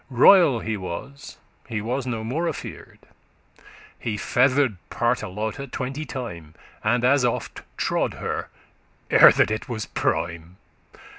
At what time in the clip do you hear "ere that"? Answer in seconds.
9.11-9.51